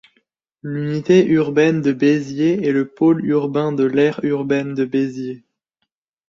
L'unité 0.63 1.27
urbaine 1.27 1.83
de 1.83 1.91
Béziers 1.91 2.67
est 2.67 2.71
le 2.71 2.87
pôle 2.87 3.23
urbain 3.23 3.71
de 3.71 3.83
l'aire 3.83 4.19
urbaine 4.23 4.73
de 4.73 4.83
Béziers. 4.83 5.43